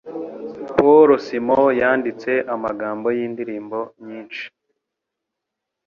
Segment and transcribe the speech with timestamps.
[0.75, 4.43] Paul Simon yanditse amagambo yindirimbo nyinshi